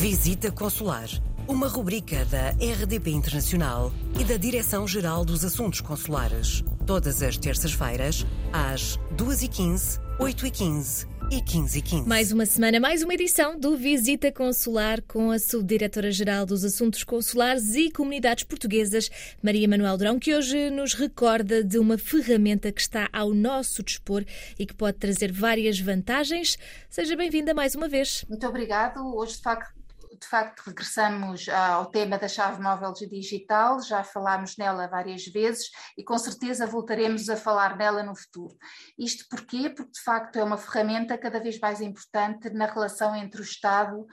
Visita 0.00 0.50
Consular, 0.50 1.10
uma 1.46 1.68
rubrica 1.68 2.24
da 2.24 2.52
RDP 2.52 3.10
Internacional 3.10 3.92
e 4.18 4.24
da 4.24 4.38
Direção-Geral 4.38 5.26
dos 5.26 5.44
Assuntos 5.44 5.82
Consulares. 5.82 6.64
Todas 6.86 7.22
as 7.22 7.36
terças-feiras, 7.36 8.24
às 8.50 8.98
2h15, 9.14 10.00
8h15 10.18 11.06
e 11.30 11.42
15 11.42 11.78
e 11.78 11.82
15. 11.82 12.08
Mais 12.08 12.32
uma 12.32 12.46
semana, 12.46 12.80
mais 12.80 13.02
uma 13.02 13.12
edição 13.12 13.60
do 13.60 13.76
Visita 13.76 14.32
Consular 14.32 15.02
com 15.02 15.30
a 15.30 15.38
Subdiretora-Geral 15.38 16.46
dos 16.46 16.64
Assuntos 16.64 17.04
Consulares 17.04 17.74
e 17.74 17.90
Comunidades 17.90 18.44
Portuguesas, 18.44 19.10
Maria 19.42 19.68
Manuel 19.68 19.98
Durão, 19.98 20.18
que 20.18 20.34
hoje 20.34 20.70
nos 20.70 20.94
recorda 20.94 21.62
de 21.62 21.78
uma 21.78 21.98
ferramenta 21.98 22.72
que 22.72 22.80
está 22.80 23.06
ao 23.12 23.34
nosso 23.34 23.82
dispor 23.82 24.24
e 24.58 24.64
que 24.64 24.72
pode 24.72 24.96
trazer 24.96 25.30
várias 25.30 25.78
vantagens. 25.78 26.56
Seja 26.88 27.14
bem-vinda 27.14 27.52
mais 27.52 27.74
uma 27.74 27.86
vez. 27.86 28.24
Muito 28.30 28.46
obrigado. 28.46 29.14
Hoje, 29.14 29.34
de 29.34 29.42
facto, 29.42 29.79
de 30.20 30.28
facto, 30.28 30.60
regressamos 30.66 31.48
ao 31.48 31.86
tema 31.86 32.18
da 32.18 32.28
chave 32.28 32.62
móvel 32.62 32.92
digital, 32.92 33.80
já 33.80 34.04
falámos 34.04 34.56
nela 34.56 34.86
várias 34.86 35.24
vezes 35.24 35.70
e 35.96 36.04
com 36.04 36.18
certeza 36.18 36.66
voltaremos 36.66 37.28
a 37.30 37.36
falar 37.36 37.76
nela 37.76 38.02
no 38.02 38.14
futuro. 38.14 38.54
Isto 38.98 39.24
porquê? 39.30 39.70
Porque 39.70 39.92
de 39.92 40.02
facto 40.02 40.36
é 40.36 40.44
uma 40.44 40.58
ferramenta 40.58 41.16
cada 41.16 41.40
vez 41.40 41.58
mais 41.58 41.80
importante 41.80 42.50
na 42.50 42.66
relação 42.66 43.16
entre 43.16 43.40
o 43.40 43.44
Estado 43.44 44.06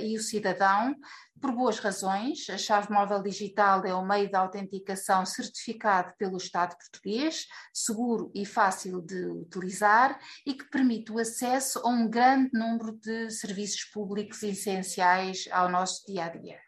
e 0.00 0.16
o 0.16 0.20
cidadão, 0.20 0.94
por 1.40 1.52
boas 1.52 1.78
razões. 1.78 2.48
A 2.48 2.56
chave 2.56 2.92
móvel 2.92 3.22
digital 3.22 3.84
é 3.84 3.92
o 3.92 4.06
meio 4.06 4.28
de 4.28 4.36
autenticação 4.36 5.26
certificado 5.26 6.14
pelo 6.16 6.36
Estado 6.36 6.76
português, 6.76 7.46
seguro 7.72 8.30
e 8.34 8.46
fácil 8.46 9.02
de 9.02 9.26
utilizar 9.26 10.18
e 10.46 10.54
que 10.54 10.70
permite 10.70 11.10
o 11.10 11.18
acesso 11.18 11.80
a 11.80 11.88
um 11.88 12.08
grande 12.08 12.50
número 12.52 12.92
de 12.98 13.30
serviços 13.30 13.84
públicos 13.84 14.42
essenciais 14.42 15.48
ao 15.50 15.68
nosso 15.68 16.06
dia 16.06 16.26
a 16.26 16.28
dia. 16.28 16.58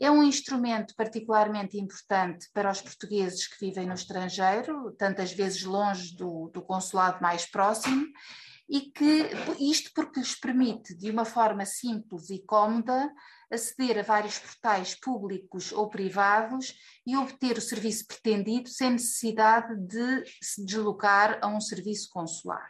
É 0.00 0.10
um 0.10 0.24
instrumento 0.24 0.92
particularmente 0.96 1.78
importante 1.78 2.48
para 2.52 2.70
os 2.70 2.82
portugueses 2.82 3.46
que 3.46 3.64
vivem 3.64 3.86
no 3.86 3.94
estrangeiro, 3.94 4.92
tantas 4.98 5.32
vezes 5.32 5.62
longe 5.62 6.16
do, 6.16 6.50
do 6.52 6.60
consulado 6.62 7.22
mais 7.22 7.46
próximo, 7.46 8.04
e 8.68 8.80
que 8.80 9.30
isto 9.58 9.90
porque 9.94 10.20
lhes 10.20 10.38
permite, 10.38 10.94
de 10.94 11.10
uma 11.10 11.24
forma 11.24 11.66
simples 11.66 12.30
e 12.30 12.44
cómoda, 12.44 13.12
aceder 13.50 13.98
a 13.98 14.02
vários 14.02 14.38
portais 14.38 14.94
públicos 14.94 15.72
ou 15.72 15.88
privados 15.88 16.74
e 17.06 17.16
obter 17.16 17.58
o 17.58 17.62
serviço 17.62 18.06
pretendido 18.06 18.68
sem 18.68 18.92
necessidade 18.92 19.76
de 19.86 20.24
se 20.42 20.64
deslocar 20.64 21.38
a 21.42 21.48
um 21.48 21.60
serviço 21.60 22.08
consular. 22.10 22.68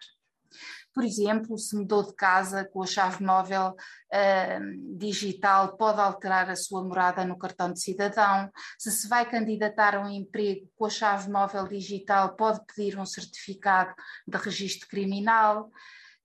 Por 0.94 1.04
exemplo, 1.04 1.58
se 1.58 1.76
mudou 1.76 2.04
de 2.04 2.14
casa 2.14 2.64
com 2.64 2.82
a 2.82 2.86
chave 2.86 3.24
móvel 3.24 3.70
uh, 3.70 4.96
digital, 4.96 5.76
pode 5.76 6.00
alterar 6.00 6.48
a 6.48 6.56
sua 6.56 6.84
morada 6.84 7.24
no 7.24 7.36
cartão 7.36 7.72
de 7.72 7.80
cidadão. 7.80 8.50
Se 8.78 8.92
se 8.92 9.08
vai 9.08 9.28
candidatar 9.28 9.96
a 9.96 10.00
um 10.00 10.08
emprego 10.08 10.68
com 10.76 10.86
a 10.86 10.90
chave 10.90 11.28
móvel 11.30 11.66
digital, 11.66 12.36
pode 12.36 12.60
pedir 12.66 12.98
um 12.98 13.04
certificado 13.04 13.92
de 14.26 14.38
registro 14.38 14.88
criminal. 14.88 15.70